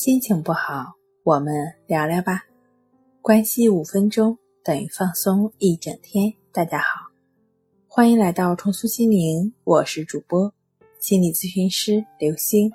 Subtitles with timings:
[0.00, 1.52] 心情不好，我们
[1.88, 2.44] 聊聊吧。
[3.20, 6.32] 关系五分钟等于放松一整天。
[6.52, 7.10] 大家好，
[7.88, 10.54] 欢迎来到重塑心灵，我是主播
[11.00, 12.72] 心理咨询师刘星。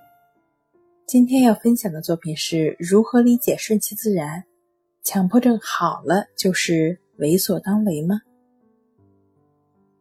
[1.07, 4.43] 今天要分享的作品是如何理解顺其自然？
[5.01, 8.19] 强迫症好了就是为所当为吗？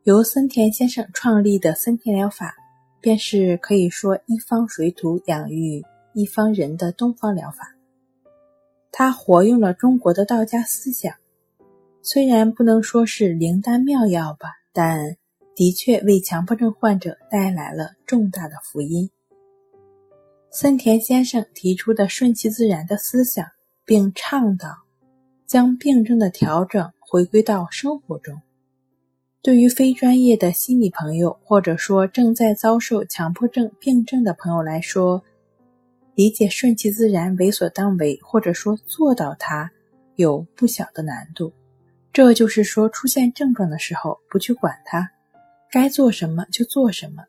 [0.03, 2.53] 由森田先生创立的森田疗法，
[3.01, 5.81] 便是可以说一方水土养育。
[6.15, 7.75] 一方人的东方疗法，
[8.91, 11.15] 他活用了中国的道家思想，
[12.03, 15.17] 虽然不能说是灵丹妙药吧，但
[15.55, 19.11] 的确为强迫症患者带来了重大的福音。
[20.51, 23.47] 森田先生提出的顺其自然的思想，
[23.87, 24.69] 并倡导
[25.47, 28.41] 将病症的调整回归到生活中。
[29.41, 35.23] 对于非专业的心理朋友，或者说正在遭受强迫症病症的朋友来说，
[36.15, 39.71] 理解顺其自然、为所当为，或者说做到它，
[40.17, 41.53] 有不小的难度。
[42.13, 45.11] 这就是说，出现症状的时候，不去管它，
[45.71, 47.25] 该做什么就做什么。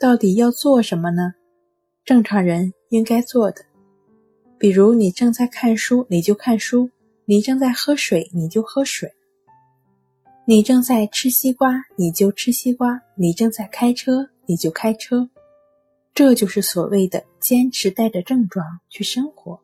[0.00, 1.34] 到底要做什么呢？
[2.04, 3.62] 正常人应该做的，
[4.58, 6.88] 比如你正在看书，你就看书；
[7.26, 9.08] 你正在喝水，你就喝水；
[10.46, 15.28] 你正在吃西瓜，你就吃西瓜；你正在开车，你就开车。
[16.14, 19.58] 这就是所谓的坚持带着症状去生活。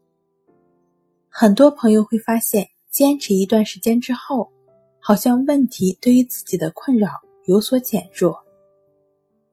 [1.29, 4.51] 很多朋友会发现，坚持一段时间之后，
[4.99, 7.11] 好像问题对于自己的困扰
[7.45, 8.39] 有所减弱，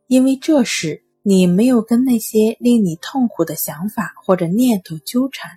[0.07, 5.51] 因为这时你没有跟那些令你痛苦的想法或者念头纠缠，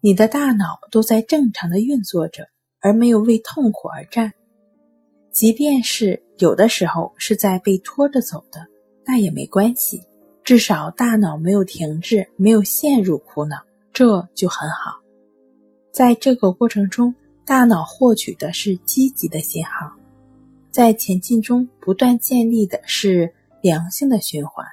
[0.00, 2.48] 你的大脑都在正常的运作着，
[2.80, 4.32] 而没有为痛苦而战。
[5.30, 8.66] 即便是有的时候是在被拖着走的，
[9.04, 10.02] 那也没关系。
[10.44, 13.56] 至少大脑没有停滞，没有陷入苦恼，
[13.92, 15.00] 这就很好。
[15.92, 17.14] 在这个过程中，
[17.44, 19.92] 大脑获取的是积极的信号，
[20.70, 24.66] 在前进中不断建立的是良性的循环，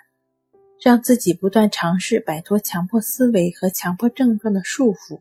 [0.81, 5.19] 让自己不断尝试摆脱强迫思维和强迫症状的束缚，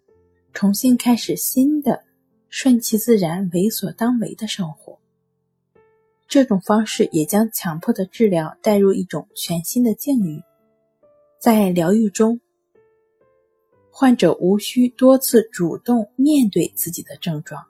[0.54, 2.04] 重新开始新的
[2.48, 4.97] 顺其自然、为所当为的生活。
[6.28, 10.42] 这种方式也将强迫的治疗带入一种全新的境遇，
[11.40, 12.38] 在疗愈中，
[13.90, 17.64] 患者无需多次主动面对自己的症状，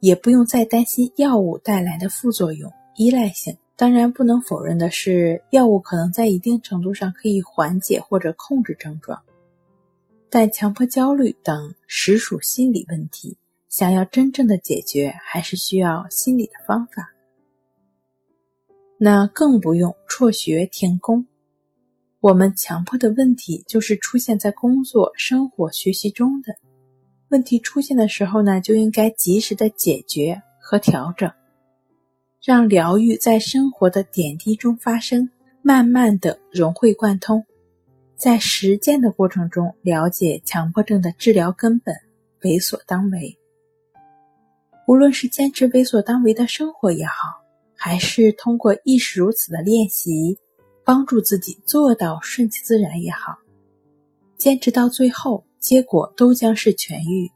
[0.00, 3.56] 也不用再担心药物带来的副作用、依赖性。
[3.76, 9.22] 当然，不能否认的是，药物可能在一定程度上可以缓解或者控制症状，
[10.28, 13.38] 但强迫焦虑等实属心理问题，
[13.70, 17.10] 想要真正的解决，还是需要心理的方法。
[18.98, 21.26] 那更不用辍学停工。
[22.20, 26.54] 我们强迫的问题就是出现在工作、生活、学习中的
[27.28, 31.30] 问题出现的时候呢，就应该及时的解决和调整，
[32.42, 35.28] 让疗愈在生活的点滴中发生，
[35.62, 37.44] 慢慢的融会贯通，
[38.16, 41.94] 在实践的过程中了解强迫症的治疗根本，
[42.42, 43.36] 为所当为。
[44.88, 47.45] 无论是坚持为所当为的生活也好。
[47.76, 50.38] 还是通过亦是如此的练习，
[50.84, 53.36] 帮助自己做到顺其自然也好，
[54.36, 57.30] 坚持到最后，结果都将是痊愈。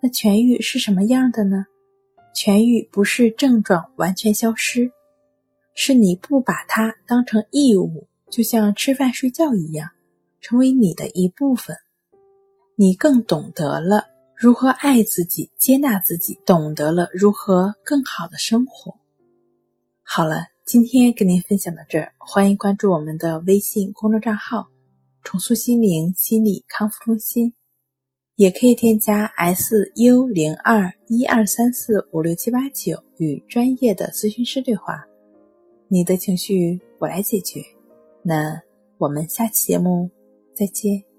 [0.00, 1.66] 那痊愈是什么样的呢？
[2.34, 4.90] 痊愈不是症状完全消失，
[5.74, 9.90] 是你不把它当成义务，就像吃饭睡觉一样，
[10.40, 11.76] 成为你的一部分。
[12.76, 18.94] 你更懂得了如何爱自己、接纳自己，懂得了如何更好的生活。
[20.12, 24.66] 好了，今天跟您分享到这儿，欢迎关注我们的微信公众账号
[25.22, 27.54] “重塑心灵心理康复中心”，
[28.34, 35.00] 也可以添加 s u 零二一二三四五六七八九与专业的咨询师对话。
[35.86, 37.60] 你的情绪我来解决。
[38.20, 38.60] 那
[38.98, 40.10] 我们下期节目
[40.56, 41.09] 再见。